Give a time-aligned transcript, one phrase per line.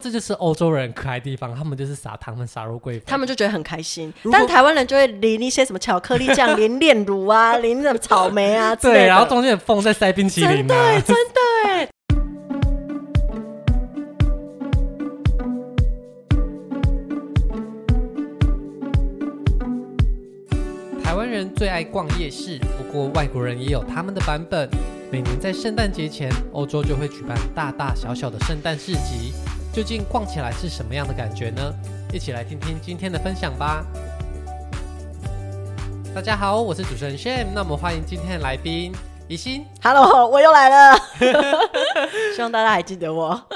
[0.00, 4.10] 这就是欧洲人可爱的地方，他们就是撒糖粉、撒肉桂粉，他们就觉得很开心。
[4.32, 11.90] 但台湾人就会淋一些什么巧克力酱、淋炼乳啊、 淋什么草莓啊之类的，对，然后中间有缝再塞冰淇淋、啊，对，真的。
[21.04, 24.66] 台湾人最爱逛夜市，不过外国人也有他们的版本。
[25.12, 29.32] 每年在圣诞节前，欧洲就会举办大大小小的圣诞市集。
[29.72, 31.72] 究竟逛起来是什么样的感觉呢？
[32.12, 33.86] 一起来听听今天的分享吧。
[36.12, 38.92] 大家好，我是主持人 Sham，那么欢迎今天的来宾
[39.28, 39.64] 怡心。
[39.80, 40.98] Hello，我又来了，
[42.34, 43.48] 希望大家还记得我。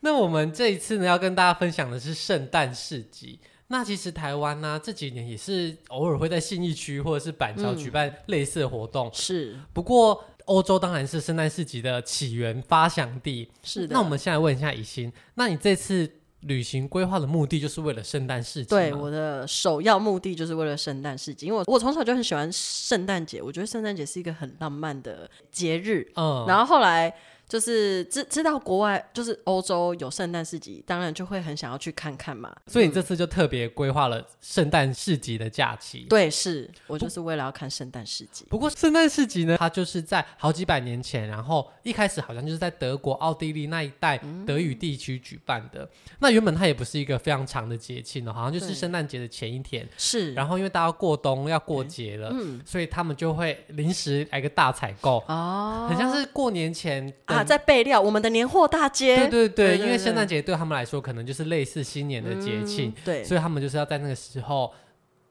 [0.00, 3.40] 那我们这一次呢，要跟大家分享的是圣诞市集。
[3.68, 9.08] 那其实台湾呢、啊，这几年也是偶尔会在信义区或者是板桥举办类似的活动。
[9.08, 10.24] 嗯、是，不过。
[10.46, 13.50] 欧洲当然是圣诞市集的起源发祥地。
[13.62, 13.94] 是的。
[13.94, 16.06] 那我们现在问一下以心，那你这次
[16.40, 18.68] 旅行规划的目的就是为了圣诞市集？
[18.68, 26.12] 对，我的首要目的就是为了圣诞市集，因为我我从小就很喜欢圣诞节，我觉得圣诞节是一个很浪漫的节日。
[26.16, 26.44] 嗯。
[26.46, 27.10] 然后后来。
[27.54, 32.52] 就是知知道国外就是欧洲有圣诞市集，当然就会很想要去看看嘛。
[32.66, 36.00] 所以你这次就特别规划了圣诞市集的假期。
[36.10, 38.44] 对，是我就是为了要看圣诞市集。
[38.50, 45.84] 不过圣诞市集呢，它就是在好几百年前，然后一开始好像就是在德国、奥地利那一带德语地区举办的。
[45.84, 45.88] 嗯、
[46.18, 49.88] 那原本它也不是一个非常长的节庆哦，好像就是圣诞节的前一天。
[49.96, 50.34] 是。
[50.34, 57.04] 然后因为大家过冬要过节了，嗯，所以他们就会临时来个大采购哦，很像是过年前。
[57.26, 59.16] 啊，在备料我们的年货大街。
[59.16, 64.72] 对对对，因为圣诞节对他们来说可能就是类似新年的节庆，嗯，对，所以他们就是要在那个时候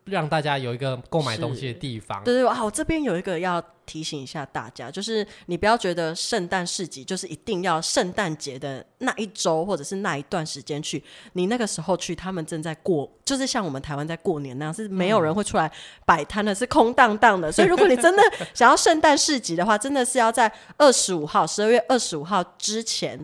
[0.05, 2.23] 让大家有一个购买东西的地方。
[2.23, 3.63] 对对，啊，我这边有一个要。
[3.85, 11.03] 提醒一下大家，就是你不要觉得圣诞市集就是一定要圣诞节的那一周或者是那一段时间去。
[11.33, 15.71] 你那个时候去，他们正在过，就是像我们台湾在过年那样，是没有人会出来
[16.05, 17.51] 摆摊的，是空荡荡的。
[17.51, 23.19] 所以，如果你真的想要圣诞市集的话，真的是要在二十五号，十二月二十五号之前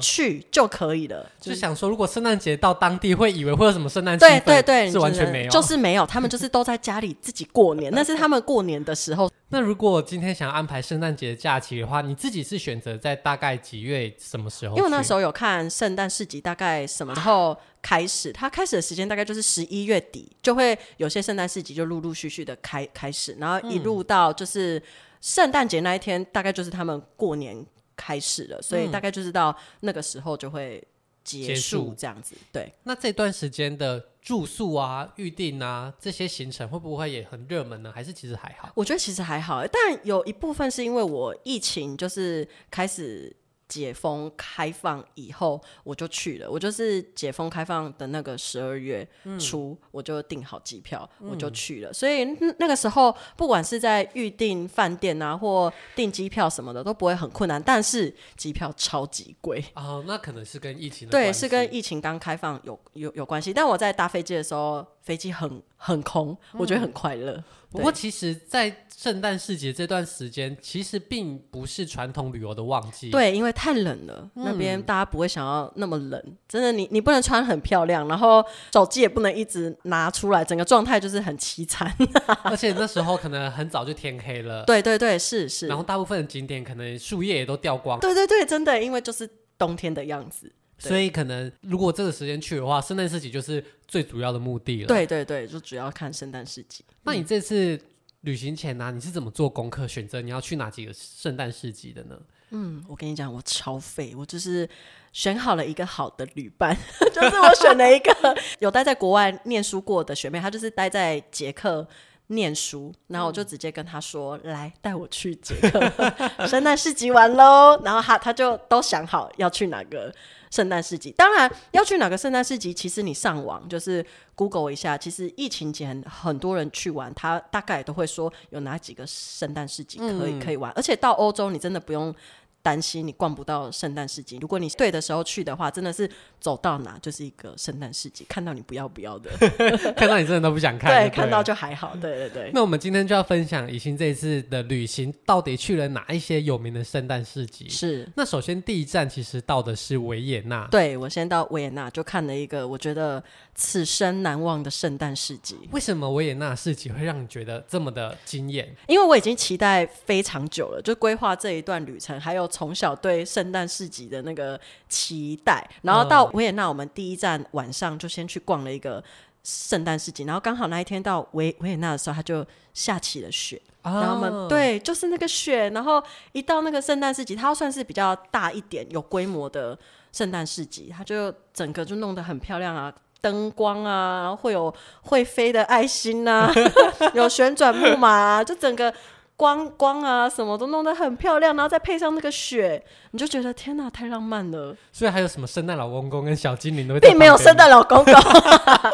[0.00, 1.30] 去就可以了。
[1.40, 4.18] 就想说，如果圣诞节到当地，会以为会有什么圣诞？
[4.18, 9.30] 对对对，是完全没有，就是没有，他们就是都在家里自己过年， 那是他们过年的时候。
[9.54, 14.76] 那如果今天想要安排圣诞节的假期的话，你自己是选择在大概几月什么时候？
[14.76, 18.32] 因为那时候有看圣诞市集，大概什么时候开始？
[18.32, 24.82] 它开始的时间大概就是十一月底，就会有些圣诞市集就陆陆续续的开开始，然后一路到就是
[25.20, 27.64] 圣诞节那一天，大概就是他们过年
[27.96, 30.82] 开始了，所以大概就是到那个时候就会。
[31.24, 32.72] 结束这样子，对。
[32.84, 37.90] 那这段时间的住宿啊、预定啊这些行程会不会也很热门呢？
[37.92, 38.70] 还是其实还好？
[38.76, 43.34] 我觉得其实还好，但有一部分是因为我疫情就是开始。
[43.74, 46.48] 解封开放以后，我就去了。
[46.48, 49.04] 我就是解封开放的那个十二月
[49.36, 51.92] 初，嗯、我就订好机票，嗯、我就去了。
[51.92, 52.24] 所以
[52.60, 57.60] 那个时候，不管是在预订饭店啊，或订机票什么的，都不会很困难。
[57.60, 63.52] 但是机票超级贵哦，那可能是跟疫情对，是跟疫情刚开放有有有关系。
[63.52, 67.32] 但我在搭飞机的时候，飞机很很空，我觉得很快乐。
[67.34, 67.44] 嗯
[67.74, 73.10] 不过，其实，在圣诞市集这段时间，其实并不是传统旅游的旺季。
[73.10, 76.36] 对，因为太冷了，嗯、那边大家不会想要那么冷。
[76.48, 78.40] 真的，你你不能穿很漂亮，然后
[78.72, 81.92] 手机也不能一直拿出来，整个状态就是很凄惨。
[82.44, 84.62] 而且那时候可能很早就天黑了。
[84.64, 85.66] 对对对，是是。
[85.66, 87.98] 然后大部分的景点可能树叶也都掉光。
[87.98, 89.28] 对对对，真的，因为就是
[89.58, 90.52] 冬天的样子。
[90.78, 94.88] 所以可能如果这个时间去的话，圣诞市集就是最主要的目的了。
[94.88, 96.84] 对对对，就主要看圣诞市集。
[97.04, 97.80] 那你这次
[98.22, 102.16] 旅行前呢、啊，你是怎么做功课，选择你要去哪几个圣诞市集的呢？
[102.50, 104.68] 嗯，我跟你讲，我超废，我就是
[105.12, 106.76] 选好了一个好的旅伴，
[107.12, 108.12] 就是我选了一个
[108.60, 111.86] 有待在国外念书过的学妹，她就是待在捷克
[112.28, 115.80] 念书，然后我就直接跟他说：“嗯、来带我去捷克
[116.46, 120.12] 圣诞市集玩喽。”然后他他就都想好要去哪个。
[120.50, 122.72] 圣诞市集，当然要去哪个圣诞市集？
[122.72, 124.06] 其实你上网就是
[124.36, 132.14] Google 一下，其实疫情前很多人去玩，他大概都会说有哪几个圣诞市集可以可以玩，而且到欧洲你真的不用。
[132.64, 139.30] 担心你逛不到圣诞市集，如果你对的时候去的话，真的是走到哪就是一个圣诞市集，看到你不要不要的，
[139.94, 142.50] 看到你真的都不想看，对，看到就还好，对对对。
[142.54, 147.68] 那我们今天就要分享以欣这一次的旅行到底去了哪一些有名的圣诞市集？
[147.68, 148.10] 是。
[148.16, 153.22] 那首先第一站其实到的是维也纳，对，我先到维也纳就看了一个我觉得
[153.54, 155.68] 此生难忘的圣诞市集。
[155.72, 158.74] 为什么维也纳市集会让你觉得这么的惊艳？
[158.88, 162.48] 因为我已经期待非常久了，就规划这一段旅程，还有。
[162.54, 164.58] 从小对圣诞市集的那个
[164.88, 165.68] 期待。
[165.82, 169.02] 然后到维也纳，我们第一站晚上就先去逛了一个
[169.42, 173.60] 圣诞市集，然后刚好那一天到维维也纳的时候，它就下起了雪。
[173.82, 176.00] 然后我们对，就是那个雪，然后
[176.32, 179.76] 一到那个圣诞市集，它算是比较大一点、有规模的
[180.12, 182.90] 圣诞市集，它就整个就弄得很漂亮啊，
[183.20, 184.72] 灯光啊，然后会有
[185.02, 186.50] 会飞的爱心啊，
[187.12, 188.94] 有旋转木马啊，就整个。
[189.36, 194.76] 光光啊，什么都弄得很漂亮，然后再配上那个雪，你就觉得天哪，太浪漫了。
[194.92, 198.14] 所以还有什么圣诞老公公跟小精灵都会，并没有圣诞老公公，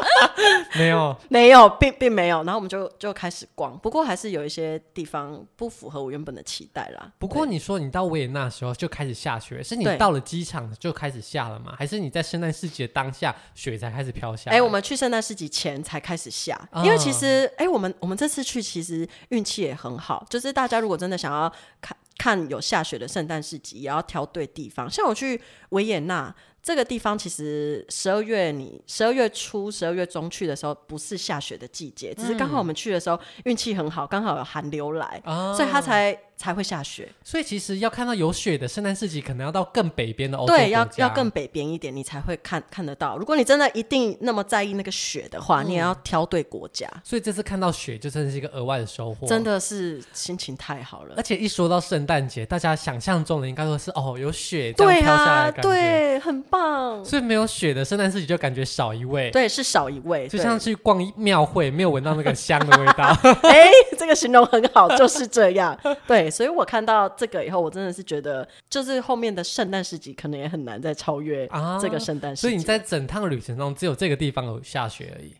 [0.77, 2.39] 没有，没有，并并没有。
[2.45, 7.13] 然后我们就就开始逛，不过还是有一些地方不符合我原本的期待啦。
[7.19, 11.75] 不过你说你到维也纳的时候就开始下雪，是你到了机场就开始下了吗？
[11.77, 14.51] 还是你在圣诞市集的当下雪才开始飘下？
[14.51, 20.27] 哎、欸，我们去圣诞市集前才开始下，嗯、因为其实哎、欸，我们我们这次去其实运气也很好。
[20.31, 24.91] 就是大家如果真的想要看看有下雪的圣诞市集，也要挑对地方。
[24.91, 25.38] 像我去
[25.71, 26.35] 维也纳。
[26.62, 37.09] 这个地方其实十二月，你十二月初、十二月中去的时候，不是下雪的季节，只是刚好我们去的时候运气很好，刚好有寒流来，哦、所以它才才会下雪。
[37.25, 40.55] 所以其实要看到有雪的圣诞市集，可能要到更北边的欧洲。
[40.55, 43.17] 对，要要更北边一点，你才会看看得到。
[43.17, 46.87] 如果你真的一定那么在意那个雪的话，嗯、你也要挑对国家。
[47.03, 51.15] 所以这次看到雪，就真的是一个额外的收获，真的是心情太好了。
[51.17, 56.45] 而且一说到圣诞节，大家想象中的应该都是哦，有雪这样飘下来的感觉，对啊，对，很。
[56.50, 63.17] 棒，所以没有雪的圣诞市集就感觉少一位，对，是少一位，就像去逛庙会，没有闻到那个香的味道。
[63.49, 65.79] 哎，这个形容很好，就是这样。
[66.06, 71.49] 对，所以我看到这个以后，我真的是觉得，就是后面的圣诞市集可能也很难再超越
[71.81, 72.49] 这个圣诞市集。
[72.49, 75.32] 所以你在整趟旅程中，只有这个地方有下雪而已，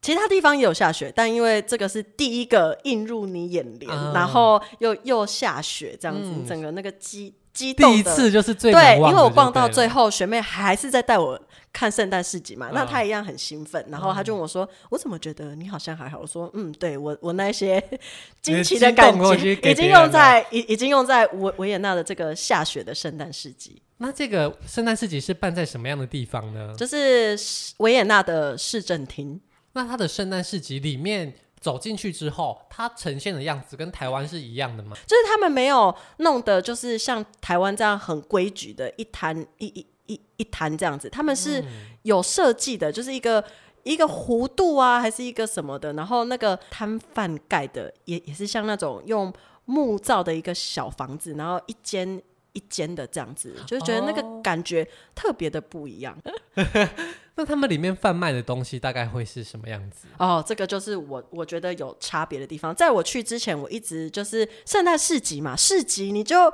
[0.00, 7.34] 其他地方也有下雪，但因为这个是第一个映入你眼帘，啊、然后又又下雪，这样子，嗯、整个那个机。
[7.52, 11.38] 激动第一次就是最的，对，因为我逛到最后，学妹还是在带我
[11.72, 17.82] 看圣诞市集嘛，嗯、那她一样很兴奋，然后她就问我说：“嗯、我怎么觉得你好像还好？”我说：“嗯，对我我那些
[18.40, 26.74] 惊奇的感觉已经用在已已经用在维维也纳的这个下雪的圣诞市集。”那这个圣诞市集是办在什么样的地方呢？
[26.76, 27.38] 就是
[27.78, 29.40] 维也纳的市政厅。
[29.74, 31.34] 那它的圣诞市集里面。
[31.62, 34.96] 走进去之后，它呈现的样子跟台湾是一样的吗？
[35.06, 41.64] 就是他们没有弄得就是像台湾这样很规矩的一摊一一一一摊这样子，他们是
[42.02, 43.42] 有设计的，就是一个
[43.84, 49.32] 一个弧度啊，还是一个什么的，然后那个摊贩盖的也也是像那种用
[49.64, 52.20] 木造的一个小房子，然后一间
[52.52, 56.18] 一间的这样子，就是觉得那个感觉特别的不一样。
[56.26, 56.32] 哦
[57.34, 60.06] 那他们里面贩卖的东西大概会是什么样子？
[60.18, 62.74] 哦，这个就是我我觉得有差别的地方。
[62.74, 66.52] 在我去之前，我一直就是圣诞市集嘛，市集你就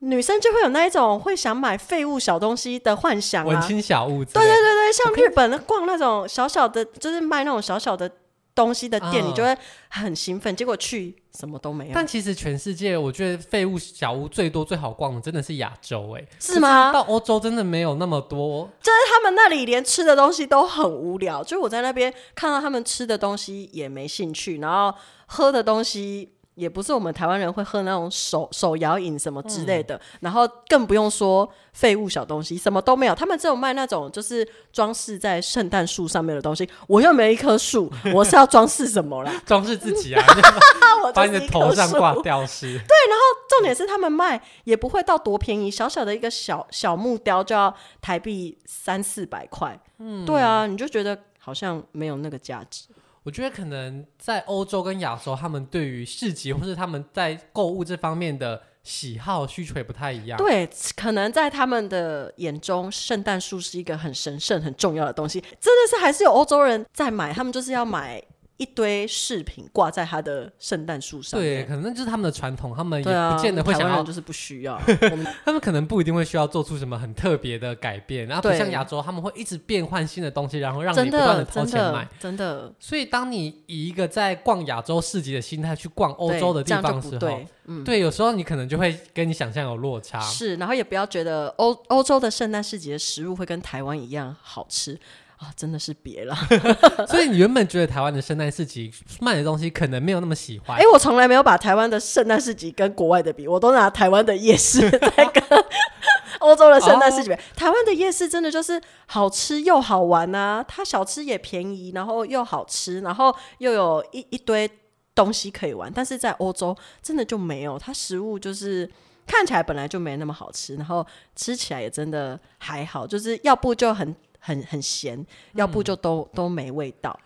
[0.00, 4.24] 女生就会有那一种会想买废物小东西的幻想啊，文青小物。
[4.24, 8.10] 对对对对，像日本的逛那种小小的，就是卖那种小小的。
[8.54, 9.56] 东西的店，你就会
[9.88, 11.92] 很兴奋，嗯、结果去什么都没有。
[11.94, 16.92] 但其实全世界，我觉得废物小屋最多最好逛的真的是亚洲，哎，是吗？
[16.92, 21.42] 到欧洲真的没有那么多，就是他们那里连吃的东西都很无聊。
[21.42, 24.96] 就我在那边看到他们吃的东西也没兴趣，然后
[25.26, 26.32] 喝的东西。
[26.60, 33.14] 也不是我们台湾人会喝那种手手摇饮什么之类的，嗯、然后更不用说废物小东西，什么都没有。
[33.14, 36.68] 他们只有卖那种就是装饰在圣诞树上面的东西。
[36.86, 39.32] 我又没一棵树，我是要装饰什么啦？
[39.46, 40.22] 装饰自己啊！
[41.14, 42.66] 把你的头上挂吊饰。
[42.66, 49.80] 对，然后重点是他们卖也不会到多便宜，小小的一个小小木雕就要台币三四百块。
[49.98, 52.84] 嗯，对啊，你就觉得好像没有那个价值。
[53.30, 60.36] 我觉得可能在欧洲跟亚洲，他们对于市集或是他们在购物这方面的喜好需求也不太一样。
[60.36, 65.40] 对，可能在他们的眼中，圣诞树是一个很神圣、很重要的东西。
[65.60, 68.20] 真的是还是有欧洲人在买，他们就是要买。
[68.60, 74.78] 一堆饰品挂在他的圣诞树上，对，可能就是他们的传统，他们也不见得会想要，就是不需要。
[75.46, 82.70] 他们可能不一定会需要做出什么很特别的改变，然后不像亚洲，他们会一直变换新的东西，然后让你不断的掏钱买，真的。
[82.78, 90.20] 所以，当你以一个在逛亚洲市集的心态去逛欧洲的地方的时候，嗯，对，有时候你可能就会跟你想象有落差。
[90.20, 95.00] 是，然后也不要觉得欧欧洲的圣诞市集的食物会跟台湾一样好吃。
[95.40, 96.36] 啊、哦，真的是别了。
[97.08, 100.76] 所以你原本觉得台湾的圣诞市集卖的东西可能没有那么喜欢。
[100.76, 105.42] 哎、欸，我从来没有把台湾的圣诞市集跟国外的比，我都拿台湾的夜市 在跟
[106.40, 107.34] 欧洲的圣诞市集比。
[107.34, 114.70] 哦、台湾的夜市真的就是好吃又好玩啊，它小吃也便宜，然后又好吃，然后又有一一堆
[115.14, 115.90] 东西可以玩。
[115.90, 118.90] 但是在欧洲真的就没有，它食物就是。
[119.26, 121.06] 看起来本来就没那么好吃，然后
[121.36, 127.16] 吃起来也真的还好，就是要不就很很很咸，要不就都、嗯、都没味道。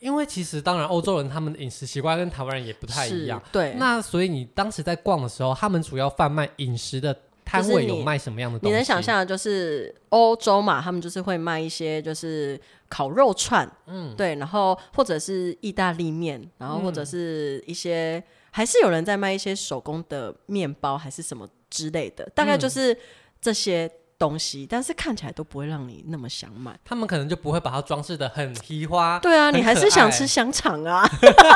[0.00, 3.74] 因为其实当然欧洲人他们的饮食习惯跟台湾人也不太一样，对。
[3.78, 8.70] 那所以你当时在逛的时候，他们主要贩卖饮食的摊位有卖什么样的东西？
[8.70, 22.94] 你能想象的就是欧洲嘛，他们就是会卖一些就是烤肉串，嗯，对，然后或者是意大利面，然后或者是一些、嗯、还是有人在卖一些手工的面包还是什么之类的，大概就是
[23.40, 23.90] 这些。
[24.18, 26.74] 东西，但是看起来都不会让你那么想买。
[26.84, 29.18] 他们可能就不会把它装饰的很提花。
[29.20, 31.08] 对啊，你还是想吃香肠啊。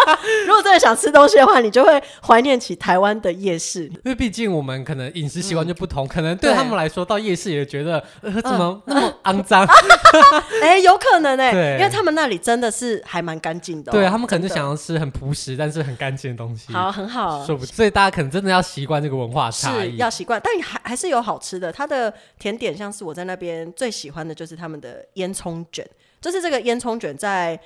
[0.46, 3.84] 如果真的想吃东西的话，你就会怀念起台湾的夜市。
[3.84, 9.66] 因为毕竟我们可能饮食习惯就不同，嗯，可能对他们来说到夜市也觉得呃怎么那么肮脏。
[10.62, 13.94] 哎、欸，有可能哎、欸，因为他们那里真的是还蛮干净的、哦。
[13.94, 16.72] 对啊，他们可能就想要吃很朴实但是很干净的东西。
[16.72, 17.44] 好，很好。
[17.44, 21.70] 说不所以大家可能真的要习惯这个文化差异，是要习惯，但还还是有好吃的。
[21.72, 25.86] 它的甜点点像是我在那边最喜欢的就是他们的烟囱卷，
[26.20, 27.58] 就是这个烟囱卷在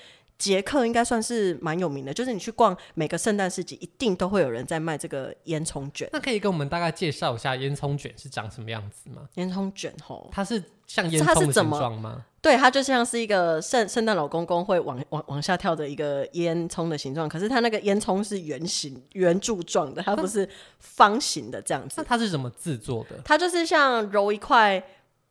[0.43, 6.11] 捷克应该算是蛮有名的，就是你去逛每个圣诞市集，一定都会有人在卖这个烟囱卷。
[6.13, 9.29] 那可以跟我们大概介绍一下烟囱卷是长什么样子吗？
[9.35, 12.25] 烟囱卷吼，它是像烟囱的形状吗？
[12.41, 20.49] 对，它就像是一个圣圣诞老公公会往往往下跳的一个烟囱的形状，可是它那个烟囱是圆形圆柱状的，它不是
[20.81, 21.95] 方形的这样子。
[21.99, 23.17] 那它是怎么制作的？
[23.25, 24.83] 它就是像揉一块。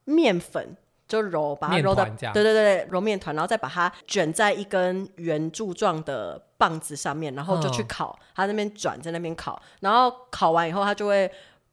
[0.04, 0.76] 面粉
[1.12, 8.18] 就揉，把它揉到，对对对，揉面团，然后再把它卷在一根圆柱状的棒子上面，然后就去烤。
[8.34, 11.30] 它那边转，在那边烤，然后烤完以后，它就会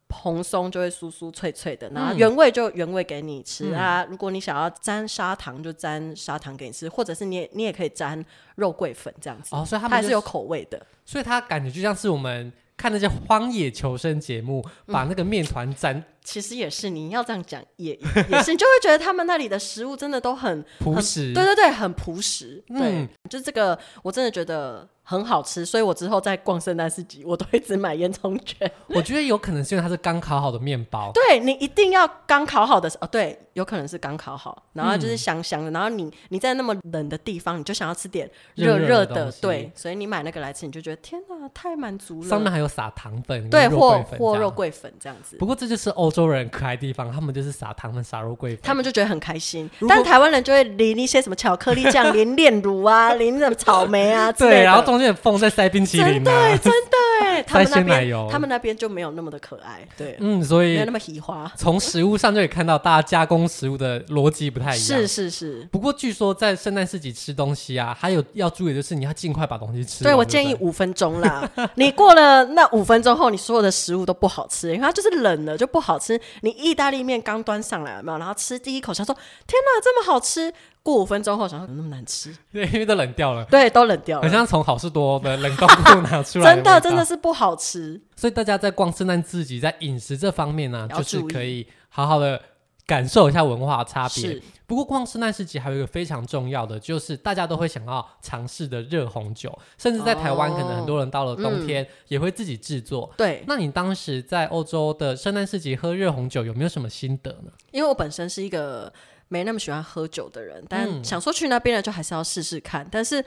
[0.08, 1.88] 蓬松，就会酥酥脆脆的。
[1.90, 8.24] 然后原味就原味给你吃、嗯、啊，如果你想要沾砂糖，就沾砂糖给你吃，或者是你也你也可以沾
[8.56, 9.54] 肉桂粉这样子。
[9.54, 16.02] 哦，所以它还是有口味的，所以它感觉就像是我们看那些荒野求生节目，把那个面团沾。
[16.22, 17.94] 其实也是，你要这样讲，也
[18.28, 22.62] 也是，你就会觉得他们那里的食物真的都很朴实，对对对，很朴实。
[22.68, 28.70] 嗯、对，就这个，我真的觉得很好吃，所以我之后在逛圣诞市集，我都会只买烟囱卷。
[28.94, 42.28] 我觉得有可能是因为它是刚烤好的面包，对，你一定要刚烤好的哦，对，有可能是刚烤好，然后就是香香的，嗯、然后你你在那么冷的地方，你就想要吃点热热的，对，所以你买那个来吃，你就觉得天哪，太满足了。
[42.28, 45.36] 上面还有撒糖粉，对，或或肉桂粉这样子。
[45.38, 47.10] 不过这就是欧洲人可爱的地方。
[47.10, 49.68] 他们就是撒糖粉撒肉桂粉，他们就觉得很开心。
[49.88, 54.56] 但台湾人就会淋一些什么巧克力酱、 淋炼乳啊、淋什么草莓啊之类的。
[54.56, 56.98] 对，然后中间有缝在塞冰淇淋、啊，对，真的。
[57.46, 59.86] 他们那边，他们那边就没有那么的可爱。
[59.96, 61.50] 对，嗯，所以没有那么喜花。
[61.56, 65.00] 从食物上就可以看到，大家加工食物的逻辑不太一样。
[65.00, 65.68] 是是是。
[65.70, 70.02] 不过据说在圣诞市集吃东西啊，还有要注意的就是你要尽快把东西吃。
[70.04, 71.48] 对，我建议五分钟啦。
[71.74, 76.20] 你过了那五分钟后，你所有的食物都不好吃，因为它就是冷了就不好吃。
[76.42, 78.18] 你意大利面刚端上来有没有？
[78.18, 79.14] 然后吃第一口，想说
[79.46, 80.52] 天哪，这么好吃。
[80.80, 82.34] 过五分钟后，想说怎么那么难吃？
[82.50, 83.44] 对，因为都冷掉了。
[83.44, 86.44] 对，都冷掉了，好像从好事多的冷冻库拿出来。
[86.54, 88.00] 真的，真的是不好吃。
[88.16, 92.40] 所以大家在逛圣诞自己，在饮食这方面呢、啊，就是可以好好的
[92.88, 94.42] 感受一下文化差别。
[94.66, 103.04] 不过逛圣诞市集还有一个非常重要的，就是大家都会想要尝试的热红酒，甚至在台湾，可能很多人到了冬天也会自己制作。
[103.04, 107.52] 哦嗯、对，那你当时在欧洲的圣诞市集喝热红酒有没有什么心得呢？
[107.70, 108.92] 因为我本身是一个。
[109.30, 112.82] 没那么喜欢喝酒的人，但想说去那边了，就还是要试试看。
[112.86, 113.22] 嗯、但是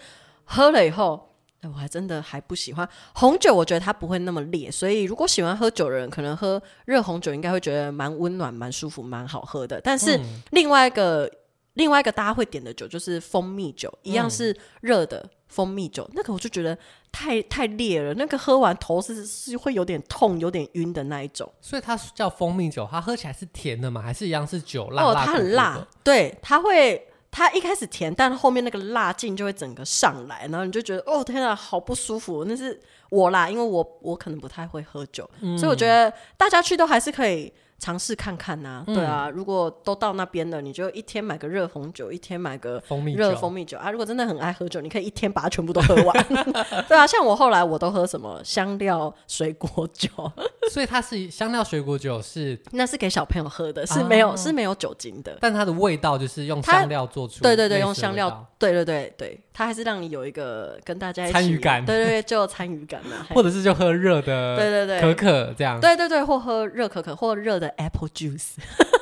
[0.45, 1.30] 喝了以后，
[1.69, 3.53] 我还真的还不喜欢红酒。
[3.53, 9.79] 我觉得它不会那么烈，所以如果喜欢喝酒的人，可能喝热红酒应该会觉得蛮温暖、蛮舒服、蛮好喝的。
[9.81, 10.19] 但是
[10.51, 11.31] 另外一个、嗯、
[11.73, 15.19] 另外一个大家会点的酒就是蜂蜜酒，一样是热的。
[15.19, 16.77] 嗯蜂蜜酒那个我就觉得
[17.11, 21.51] 太太烈了，那个喝完头是是会有点痛、有点晕的那一种。
[21.59, 24.01] 所以它叫蜂蜜酒，它喝起来是甜的吗？
[24.01, 25.09] 还是一样是酒辣辣？
[25.09, 32.43] 哦，它很辣，对，它会，它一开始甜，但后面那个辣劲就会整个上来，然后你就觉得哦天啊，好不舒服。
[32.45, 37.51] 那是我啦，因为我我可能不太会喝酒，所以我觉得大家去都还是可以。
[37.81, 43.89] 尝试看看呐、啊，对啊，如果都到那边了，你就一天买个热红酒，一天买个蜂蜜热蜂蜜酒啊。
[43.89, 46.25] 如果真的很爱喝酒，你可以一天把它全部都喝完。
[46.87, 50.09] 对啊，像我后来我都喝什么香料水果酒，
[50.71, 67.70] 所以它是香料水果酒是那是给小朋友喝的，是没有、啊、是没有酒精的，但它的味道就是用香料做出，对对对，用香料，对对对对，它还是让你有一个跟大家一起参与感，对对对，就有参与感嘛，或者是就喝热的，对对对，可可这样，对对对，或喝热可可或热的。
[67.77, 68.55] Apple juice，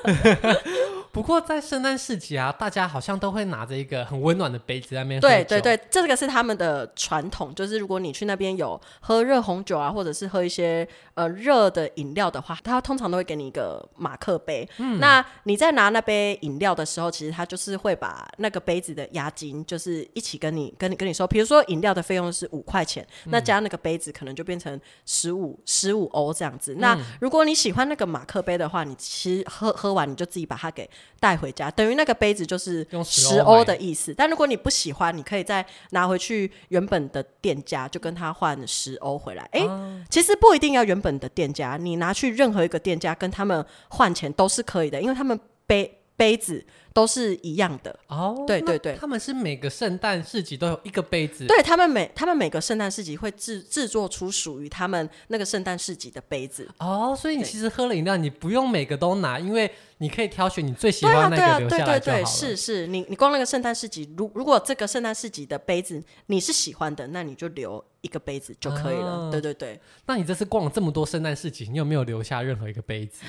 [1.12, 5.20] 不过在圣诞市集啊，大家好像都会拿着一个很温暖的杯子在那边。
[5.20, 14.68] 对对对，这个是他们的传统，就是如果你去那边有喝热红酒啊，或者是喝一些呃热的饮料的话，他通常都会给你一个马克杯。
[14.78, 26.76] 嗯，那你在拿那杯饮料的时候，其实他就是会把那个杯子的押金，就是一起跟你跟你跟你说，比如说饮料的费用是五块钱，嗯，那加那个杯子可能就变成十五十五欧这样子。
[26.76, 30.88] 那如果你喜欢那个马克杯的话，你其实喝喝完你就自己把它给
[31.20, 34.14] 带回家，等于那个杯子就是十欧的意思。
[34.14, 39.44] 但如果你不喜欢，你可以再拿回去原本的店家，就跟他换十欧回来。
[39.52, 45.38] 哎、欸，其实不一定要原本的店家，你拿去任何一个店家跟他们换钱都是可以的，因为他们
[45.68, 46.66] 杯杯子。
[46.92, 62.00] 都是一样的哦，对对对，他们是每个圣诞市集都有一个杯子，对他们每他们每个圣诞市集会制制作出属于他们那个圣诞市集的杯子哦，所以你其实喝了饮料，你不用每个都拿，因为你可以挑选你最喜欢那个留下来就好了。
[62.00, 69.12] 对啊，对啊，对对对，是是，你你光那个圣诞市集，如如果这个圣诞市集的杯子你是喜欢的，那你就留一个杯子就可以了。
[69.12, 73.24] 哦、对对对，那你这次逛了这么多圣诞市集，你有没有留下任何一个杯子？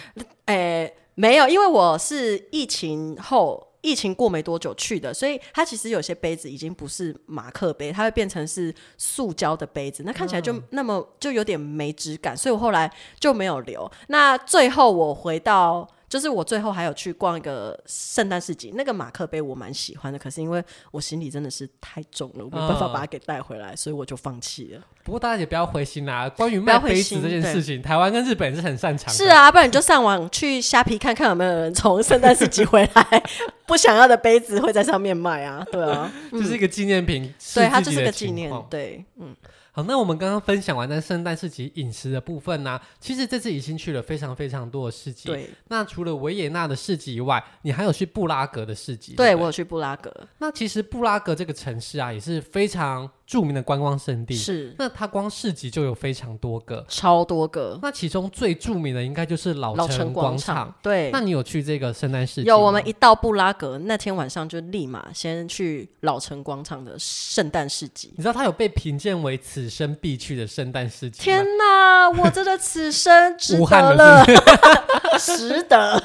[0.46, 0.94] 诶。
[1.16, 13.90] 没有，因为我是疫情后疫情过没多久去的，所以它其实有些杯子已经不是马克杯，它会变成是塑胶的杯子，那看起来就那么就有点没质感，所以我后来就没有留。
[14.08, 15.86] 那最后我回到。
[16.10, 24.82] 就是我最后还有去逛一个圣诞市集，那个马克杯我蛮喜欢的，可是因为我行李真的是太重了，我没办法把它给带回来，嗯，所以我就放弃了。
[25.04, 29.14] 不过大家也不要灰心啦，关于卖杯子这件事情，台湾跟日本是很擅长的。
[29.14, 33.22] 是啊，不然你就上网去虾皮看看有没有人从圣诞市集回来，
[33.64, 39.36] 不想要的杯子会在上面卖啊，对啊， 就是一个纪念品，对，它就是个纪念，对，嗯。
[39.72, 45.28] 好，那我们刚刚分享完在圣诞市集饮食的部分呢、啊，其实这次已经去了非常非常多的市集。
[45.28, 49.14] 对，那除了维也纳的市集以外，你还有去布拉格的市集。
[49.14, 50.12] 对，对我有去布拉格。
[50.38, 53.10] 那其实布拉格这个城市啊，也是非常。
[53.30, 57.78] 著名的观光圣地是，那它光市集就有非常多个，超多个。
[57.80, 60.74] 那其中最著名的应该就是老城广场，场。
[60.82, 62.48] 对，那你有去这个圣诞市集？
[62.48, 68.12] 有，我们一到布拉格那天晚上就立马先去老城广场的圣诞市集。
[68.16, 71.22] 你知道它有被评鉴为此生必去的圣诞市集？
[71.22, 74.24] 天哪，我真的此生值得了，
[75.20, 76.02] 值得。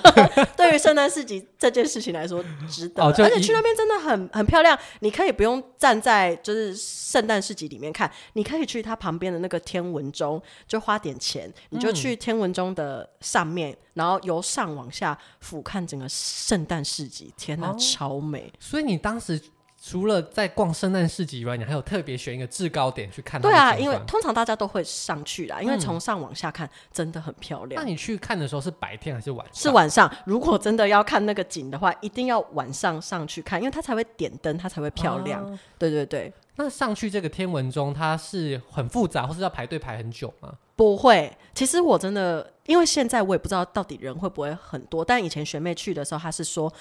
[0.56, 3.04] 对于圣诞市集这件事情来说，值得。
[3.04, 6.76] 哦、而且去那边真的很很漂亮，你可以不用站在就是。
[7.16, 17.34] 圣诞市集里面看，你可以去它旁边的那个天文钟，就花点钱，你就去天文钟的上面，嗯，然后由上往下俯瞰整个圣诞市集。
[17.38, 18.52] 天哪，哦，超美！
[18.60, 19.42] 所以你当时
[19.88, 23.40] 除了在逛圣诞市集以外，你还有特别选一个制高点去看？
[23.40, 27.80] 对啊，因为通常大家都会上去啦，因为从上往下看真的很漂亮。
[27.80, 29.62] 那你去看的时候是白天还是晚上？
[29.62, 30.12] 是晚上。
[30.26, 35.46] 如果真的要看那个景的话，一定要晚上上去看，因为它才会点灯，它才会漂亮。
[35.46, 36.34] 哦，对对对。
[36.56, 40.54] 那上去这个天文钟，它是很复杂，或是要排队排很久吗？
[40.76, 46.74] 不会，其实我真的，因为现在我也不知道到底人会不会很多，但以前学妹去的时候，她是说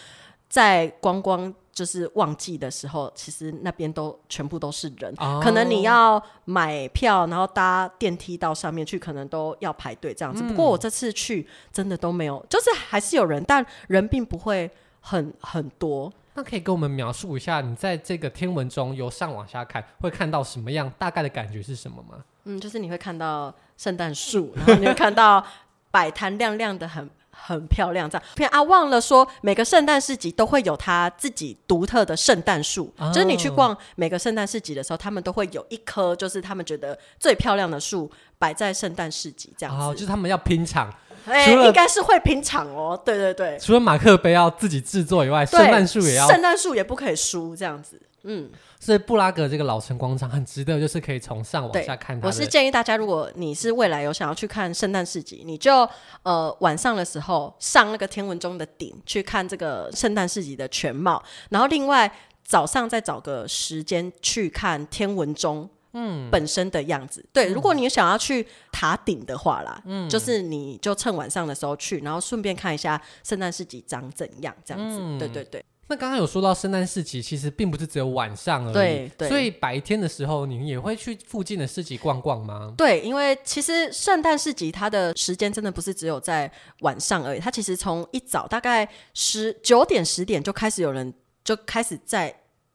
[0.48, 10.48] 在观光就是旺季的时候，其实那边都全部都是人，哦，可能你要买票，然后搭电梯到上面去，可能都要排队这样子，嗯。
[10.48, 16.12] 不过我这次去真的都没有，就是还是有人，但人并不会很很多。
[16.36, 20.92] 那可以跟我们描述一下，你在这个天文中由上往下看，会看到什么样？
[20.98, 22.24] 大概的感觉是什么吗？
[22.44, 25.44] 嗯，就是你会看到圣诞树，然后你会看到
[25.90, 28.08] 摆摊亮亮的很，很很漂亮。
[28.08, 32.92] 这样，偏啊，忘了说，每个圣诞市集都会有它自己独特的圣诞树。
[32.98, 39.84] 哦，就是你去逛每个圣诞市集的时候，他们都会有一棵，就是他们觉得最漂亮的树摆在圣诞市集这样子。
[39.84, 40.92] 哦，就是他们要拼场。
[41.26, 43.00] 哎、欸，应该是会拼场哦。
[43.02, 47.98] 对对对，除了马克杯要自己制作以外，圣诞树也要，圣诞树也不可以输这样子。
[48.24, 48.50] 嗯，
[48.84, 52.26] 所以布拉格这个老城广场很值得，就是可以从上往下看它。
[52.26, 55.88] 我是建议大家，如果你是未来有想要去看圣诞市集，你就
[56.22, 65.66] 呃晚上的时候上那个天文钟的顶去看这个圣诞市集的全貌，然后另外早上再找个时间去看天文钟。
[65.96, 67.46] 嗯，本身的样子，对。
[67.46, 74.98] 如果你想要去塔顶的话啦，嗯，就是你就趁晚上的时候去，然后顺便看一下圣诞市集长怎样，这样子。
[75.00, 75.64] 嗯、对对对。
[75.88, 79.28] 那刚刚有说到圣诞市集，其实并不是只有晚上而已，对对。
[79.28, 82.72] 所以白天的时候，你也会去附近的市集逛逛吗？
[82.76, 92.34] 对，因为其实圣诞市集它的时间真的不是只有在晚上而已，它其实从一早大概十九点十点就开始有人就开始在。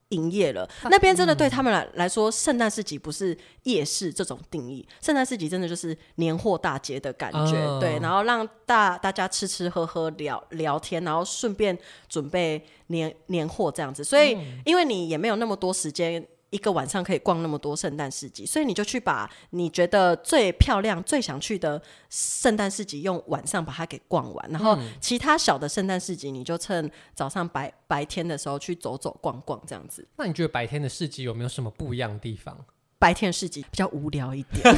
[0.09, 0.69] 营业了。
[0.83, 14.03] 那边真的对他们来来说，圣诞市集不是夜市这种定义，圣诞市集真的就是年货大街的感觉，哦、对，然后让大大家吃吃喝喝聊聊天，然后顺便准备年年货这样子。
[14.03, 16.27] 所以，嗯、因为你也没有那么多时间。
[16.51, 30.07] 一个晚上可以逛那么多圣诞市集，所以你就去把你觉得最漂亮、最想去的圣诞市集用晚上把它给逛完，然后其他小的圣诞市集你就趁早上白白天的时候去走走逛逛这样子。
[30.15, 32.57] 那你觉得白天的市集有没有什么不一样的地方？
[32.97, 34.75] 白天市集比较无聊一点，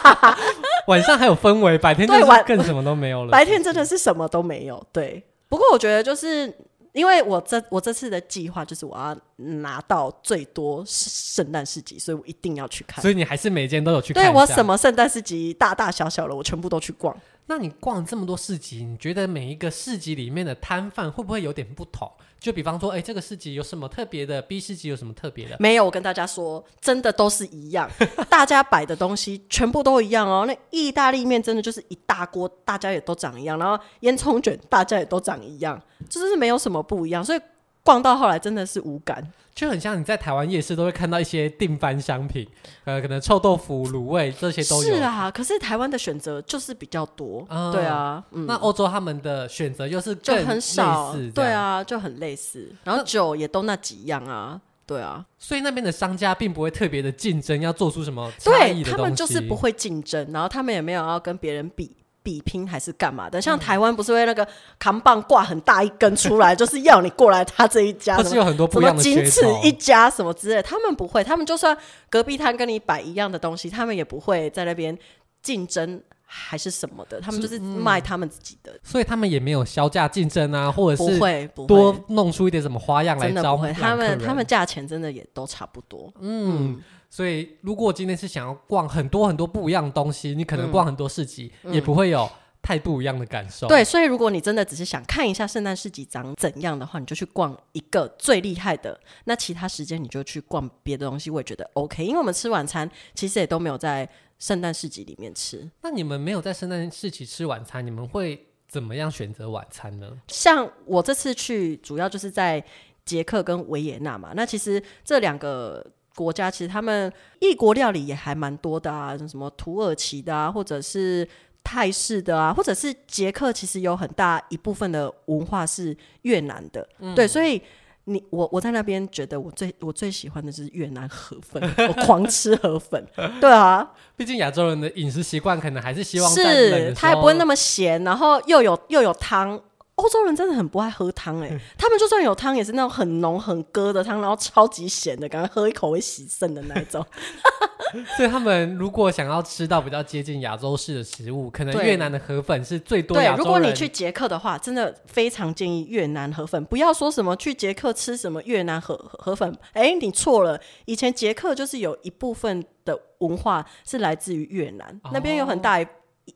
[0.86, 3.30] 晚上还有氛围，白天就是更什么都没有了。
[3.30, 4.86] 白天真的是什么都没有。
[4.92, 6.54] 对，不过我觉得就是。
[6.94, 13.02] 因为我这我这次的计划就是我要拿到最多圣诞市集，所以我一定要去看。
[13.02, 14.22] 所以你还是每间都有去看？
[14.22, 17.16] 对，我什么圣诞市集，大大小小的，我全部都去逛。
[17.46, 22.10] 那你逛这么多市集，你觉得每一个市集里面的摊贩会不会有点不同？
[22.40, 25.56] 就比方说，哎、欸，这个市集有什么特别的？B 市集有什么特别的？
[25.58, 27.90] 没有，我跟大家说，真的都是一样，
[28.30, 30.44] 大家摆的东西全部都一样哦。
[30.46, 37.40] 那意大利面真的就是一大锅，大家也都长一样，然后烟囱卷大家也都长一样，就是没有什么不一样，所以。
[37.84, 39.22] 逛到后来真的是无感，
[39.54, 42.48] 就很像你在台湾夜市都会看到一些定番商品，
[42.84, 44.96] 呃，可能臭豆腐、卤味这些都有。
[44.96, 48.24] 是啊，可是台湾的选择就是比较多，嗯、对啊。
[48.32, 52.74] 嗯、那欧洲他们的选择就是就很少，对啊，就很类似。
[52.84, 55.22] 然后酒也都那几样啊，对啊。
[55.38, 58.32] 所以那边的商家并不会特别的竞争，要做出什么。
[58.42, 61.94] 对，他们就是不会竞争，然后他们也没有要跟别人比。
[62.24, 63.40] 比拼还是干嘛的？
[63.40, 70.62] 像台湾不是会那个扛棒挂很大一根出来， 就是要你过来他这一家，是有很多不一样的仅此一家什么之类。
[70.62, 71.76] 他们不会，他们就算
[72.08, 74.98] 隔壁摊跟你摆一样的东西，他们也不会在那边
[75.42, 77.20] 竞争还是什么的。
[77.20, 83.66] 他们就是卖他们自己的，所以他们也没有削价竞争啊，或者是不会多弄出一点什么花样来招呼。
[83.74, 86.72] 他们他们价钱真的也都差不多，嗯。
[86.72, 86.82] 嗯
[87.14, 92.28] 所以，如果今天是想要逛很多很多不一样的东西，你可能逛很多市集，嗯、也不会有
[92.60, 93.68] 太不一样的感受。
[93.68, 99.00] 对，所以如果你真的只是想看一下圣诞市集长怎样的话，你就去逛一个最厉害的。
[99.26, 102.04] 那其他时间你就去逛别的东西，我也觉得 OK。
[102.04, 104.08] 因为我们吃晚餐其实也都没有在
[104.40, 105.70] 圣诞市集里面吃。
[105.82, 110.18] 那你们没有在圣诞市集吃晚餐，你们会怎么样选择晚餐呢？
[110.26, 112.64] 像我这次去，主要就是在
[113.04, 114.32] 捷克跟维也纳嘛。
[114.34, 115.92] 那其实这两个。
[116.14, 121.28] 国家其实他们异国料理也还蛮多的啊，什么土耳其的啊，或者是
[121.62, 127.60] 泰式的啊，或者是捷克，其实有很大一部分的文化是越南的，嗯、对，所以
[128.04, 133.04] 你我我在那边觉得我最我最喜欢的是越南河粉， 我狂吃河粉，
[133.40, 139.60] 对啊，毕竟亚洲人的饮食习惯可能还是希望是它也不会那么咸，然后又有又有汤。
[139.96, 147.04] 欧洲人真的很不爱喝汤哎、欸，他们就算有汤也是那种很浓很割的汤，然后超级咸的，感觉喝一口会洗肾的那一种。
[148.16, 153.16] 所以他们如果想要吃到比较接近亚洲式的食物，可能越南的河粉是最多。
[153.16, 156.64] 对，如果你去捷克的话，真的非常建议越南河粉。
[156.64, 160.60] 不要说什么去捷克吃什么越南河河粉，哎、欸，你错了。
[160.86, 165.86] 以前捷克就是有一部分的文化是来自于越南，哦、那边有很大一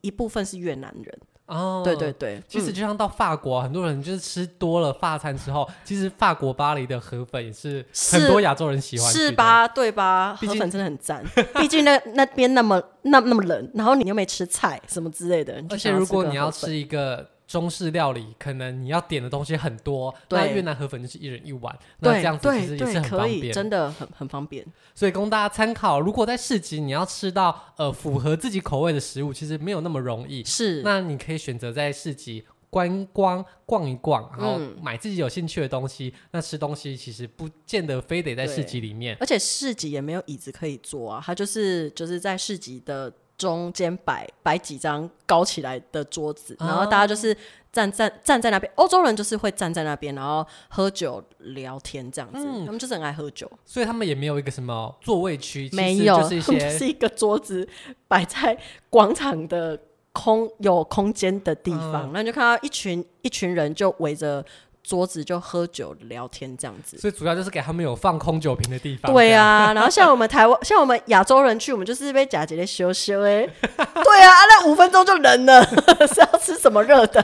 [0.02, 1.18] 一部分是越南人。
[1.48, 9.66] 哦，对对对，其实就像到法国，很多人就是吃多了法餐之后，其实法国巴黎的河粉也是很多亚洲人喜欢，是吧？
[9.66, 10.36] 对吧？
[10.40, 11.24] 河粉真的很赞，
[11.58, 17.26] 毕竟那那边那么那那么冷，然后你又没吃菜什么之类的，而且如果你要吃一个。
[17.48, 24.64] 中式料理可能你要点的东西很多，那越南河粉就是一人一碗，那这样子其实也是很方便，真的很很方便。
[24.94, 30.44] 所以供大家参考，如果在市集你要吃到呃符合自己口味的食物，其实没有那么容易。
[30.44, 36.12] 是，那你可以选择在市集观光逛一逛，然后买自己有兴趣的东西。
[36.14, 43.10] 嗯、那吃东西其实不见得非得在市集里面，而且市集也没有椅子可以坐啊，它就是就是在市集的。
[43.38, 47.34] 中间摆摆几张高起来的桌子，然后大家就是
[47.72, 48.70] 站站站在那边。
[48.74, 52.44] 欧洲人就是会站在那边，然后喝酒聊天这样子。
[52.44, 57.66] 嗯、他们就是很爱喝酒，所以他们也没有一个什么座位区，没有，就是一些是一个桌子
[58.08, 58.58] 摆在
[58.90, 59.80] 广场的
[60.12, 64.44] 空有空间的地方，然后、嗯、就看到一群一群人就围着。
[64.88, 69.12] 桌子就喝酒聊天这样子，所以主要就是给他们有放空酒瓶的地方。
[69.12, 73.46] 对啊， 然后像我们台湾，像我们亚洲人去，我们就是被假节的羞羞哎。
[73.68, 75.62] 对啊，那五分钟就冷了，
[76.08, 77.22] 是要吃什么热的？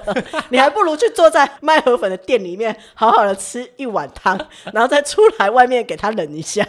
[0.50, 4.38] 你还不如去坐在卖河粉的店里面，好好的吃一碗汤，
[4.74, 6.62] 然后再出来外面给他冷一下。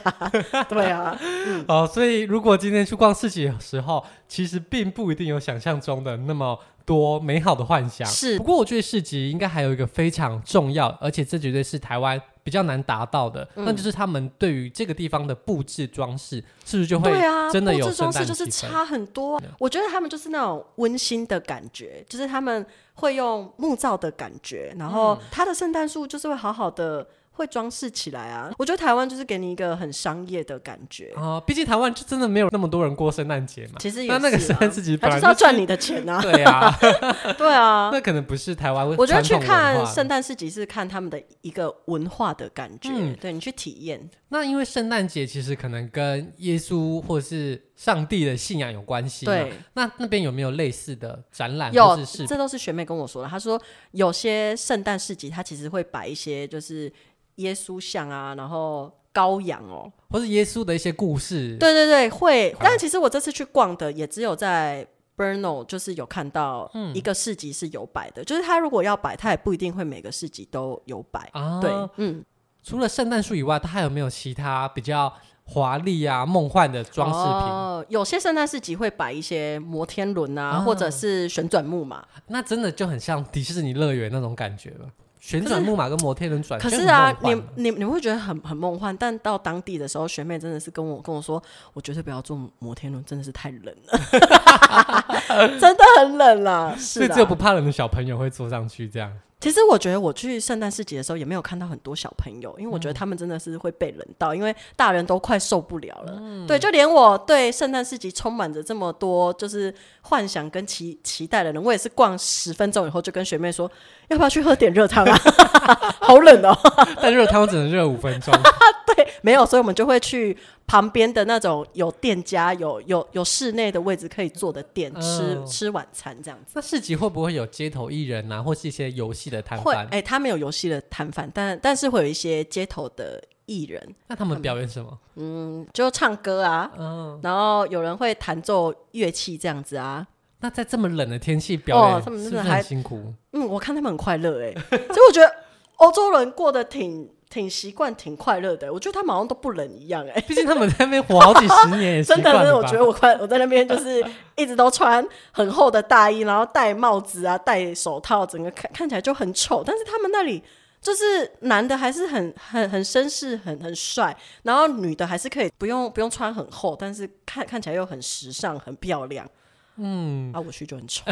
[0.70, 6.58] 对啊，嗯、哦，所以如果今天去逛市集的时候，其实并不一定有想象中的那么。
[6.86, 8.08] 多美好的幻想。
[8.08, 19.40] 是，不过我觉得市集应该还有一个非常重要，而且这绝对是台湾比较难达到的，嗯、那就是他们对于这个地方的布置装饰，是不是就会对啊真的有装饰就是差很多。
[19.40, 27.06] 对我觉得他们就是那种温馨的感觉，就是他们会用木造的感觉，然后他的圣诞树就是会好好的。
[27.36, 28.50] 会装饰起来啊！
[28.58, 31.40] 我觉得台湾就是给你一个很商业的感觉啊。
[31.42, 33.74] 毕竟台湾就真的没有那么多人过圣诞节嘛。
[33.80, 36.22] 其实也是，那那个圣诞节他就是要赚你的钱啊。
[36.24, 36.80] 对啊，
[37.38, 37.90] 对啊。
[37.92, 38.88] 那可能不是台湾。
[38.98, 44.10] 我觉得去看圣诞市集是看他们的一个文化的感觉，嗯、对你去体验。
[44.30, 49.26] 那因为圣诞节其实可能跟耶稣或是上帝的信仰有关系。
[49.26, 49.52] 对。
[49.74, 51.74] 那那边有没有类似的展览？
[51.74, 53.30] 有，这都是学妹跟我说的。
[53.30, 56.92] 她说有些圣诞市集，它其实会摆一些就是。
[57.36, 61.58] 耶稣像啊，然后羔羊哦，或是耶稣的一些故事。
[61.58, 62.56] 对对对，会。
[62.60, 64.86] 但其实我这次去逛的也只有在
[65.18, 68.22] Brno，就是有看到一个市集是有摆的。
[68.22, 71.30] 嗯、就是他如果要摆，他也不一定会每个市集都有摆。
[71.34, 72.24] 啊，对，嗯。
[72.64, 77.54] 除了圣诞树以外，它还有没有其他比较华丽啊、梦幻的装饰品？
[77.54, 82.04] 哦，有些圣诞市集会摆一些摩天轮啊，啊或者是旋转木马。
[82.26, 84.90] 那真的就很像迪士尼乐园那种感觉了。
[85.26, 91.42] 旋转木马跟摩天轮转，可是啊，你你你会觉得很很梦幻，但到当地的时候，学妹真的是跟我跟我说，
[91.74, 93.98] 我绝对不要坐摩天轮，真的是太冷了，
[95.60, 99.12] 真的很冷了，所以只有不怕冷的小朋友会坐上去这样。
[99.46, 106.18] 其实我觉得我去圣诞市集的时候也没有看到很多小朋友，因为我觉得他们真的是会被冷到，因为大人都快受不了了。
[106.20, 113.72] 嗯、对，就连我对圣诞市集充满着这么多就是幻想跟期期待的人，我也是逛十分钟以后就跟学妹说，
[114.08, 115.16] 要不要去喝点热汤啊？
[116.02, 116.58] 好冷哦！
[117.00, 118.34] 但热汤只能热五分钟。
[119.26, 120.38] 对，没有，所以我们就会去。
[120.68, 126.54] 旁边的那种有店家，有有有室内的位置可以坐的店，嗯、吃吃晚餐这样子。
[126.56, 129.64] 那市集会不会有街头艺人啊，或是一些游戏的摊贩？
[129.64, 133.96] 会，哎、欸，他们有游戏的摊贩，但但是会有一些街头的艺人。
[134.08, 135.00] 那他们表演什么？
[135.18, 140.08] 嗯，就唱歌啊，嗯，然后有人会弹奏乐器这样子啊。
[140.40, 143.14] 那在这么冷的天气表演，哦、他们是不是很辛苦？
[143.34, 145.32] 嗯，我看他们很快乐哎， 所以我觉得
[145.76, 147.08] 欧洲人过得挺。
[147.36, 148.72] 挺习惯，挺快乐的。
[148.72, 154.02] 我觉得他们好像都不冷一样，哎，毕竟他们在那边活好几十年 真的，我觉得我快，我在那边就是
[154.38, 159.62] 一直都穿很厚的大衣，然后戴帽子啊，戴手套，整个看看起来就很丑。
[159.66, 160.42] 但是他们那里
[160.82, 169.30] 就是男的还是很很很绅士，很很帅，然后女的还是可以不用不用穿很厚，但是看看起来又很时尚，很漂亮。
[169.78, 171.04] 嗯，啊，我去就很丑。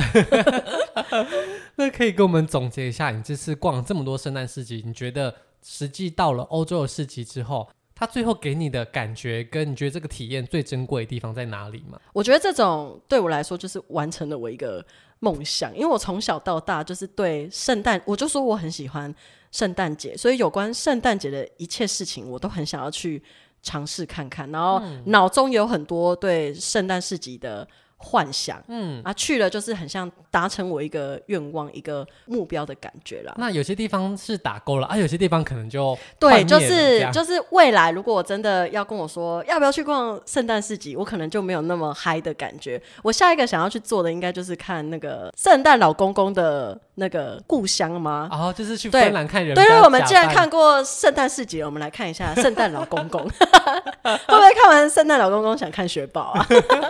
[1.78, 5.36] 那可以跟我们总结一下，你这次逛了这么多圣诞市集，你觉得？
[5.66, 11.98] 实际到了欧洲的市集之后，他最后给你的感觉跟你觉得这个体验最珍贵的地方在哪里吗？
[12.12, 14.86] 我觉得这种对我来说就是完成了我一个
[15.20, 19.16] 梦想，因为我从小到大就是对圣诞，我就说我很喜欢
[19.54, 23.24] 圣诞节，所以有关圣诞节的一切事情，我都很想要去
[23.62, 27.66] 尝试看看，然后脑中有很多对圣诞市集的。
[28.04, 33.34] 幻想，嗯啊，去了就是很像达成我一个愿望、一个目标的感觉了。
[33.38, 42.82] 那有些地方是打勾了啊，有些地方可能就对，就是就是未来如果我真的要跟我说要不要去逛圣诞市集，我可能就没有那么嗨的感觉。
[43.02, 48.28] 我下一个想要去做的应该就是看那个圣诞老公公的那个故乡吗？
[48.30, 49.56] 哦，就是去芬兰看人。
[49.56, 56.46] 对，因为我们既然看过圣诞市集了，我们来看一下圣诞老公公， 会不会看完圣诞老公公想看雪宝啊？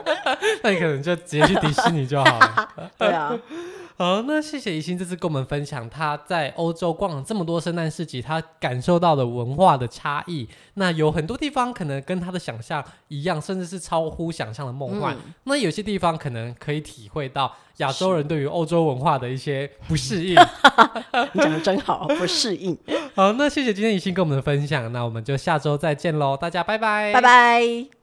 [0.63, 1.02] 那你可能。
[1.03, 2.69] 就直接去迪士尼就好了。
[2.97, 3.37] 对啊，
[3.95, 10.47] 好，那谢谢怡欣这次跟我们分享他在欧洲逛了这么多圣诞市集，他感受到的文化的差异。
[10.75, 15.15] 那有很多地方可能跟他的想象一样，甚至是超乎想象的梦幻。
[15.15, 20.35] 嗯、那有些地方可能可以体会到亚洲人对于欧洲文化的一些不适应。
[21.33, 22.75] 你讲的真好，不适应。
[23.15, 28.02] 好，那谢谢今天怡欣跟我们的分享，那我们就下周再见喽，大家拜拜，拜拜。